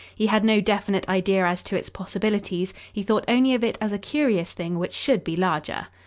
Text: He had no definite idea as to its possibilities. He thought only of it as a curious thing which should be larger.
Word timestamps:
He 0.15 0.25
had 0.25 0.43
no 0.43 0.61
definite 0.61 1.07
idea 1.07 1.45
as 1.45 1.61
to 1.61 1.75
its 1.75 1.89
possibilities. 1.91 2.73
He 2.91 3.03
thought 3.03 3.23
only 3.27 3.53
of 3.53 3.63
it 3.63 3.77
as 3.79 3.91
a 3.91 3.99
curious 3.99 4.51
thing 4.51 4.79
which 4.79 4.93
should 4.93 5.23
be 5.23 5.35
larger. 5.35 5.89